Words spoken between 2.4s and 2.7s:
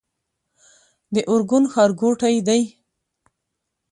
دی